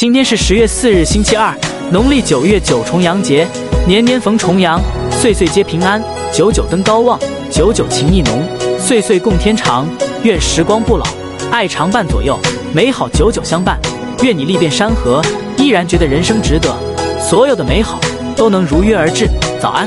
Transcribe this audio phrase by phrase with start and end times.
[0.00, 1.54] 今天是十月四日星期二，
[1.92, 3.46] 农历九月九重阳节。
[3.86, 4.80] 年年逢重阳，
[5.10, 6.02] 岁岁皆平安。
[6.32, 8.42] 九九登高望，九九情意浓，
[8.78, 9.86] 岁岁共天长。
[10.22, 11.04] 愿时光不老，
[11.50, 12.34] 爱常伴左右，
[12.72, 13.78] 美好久久相伴。
[14.22, 15.20] 愿你历遍山河，
[15.58, 16.74] 依然觉得人生值得。
[17.20, 18.00] 所有的美好
[18.34, 19.28] 都能如约而至，
[19.60, 19.86] 早安。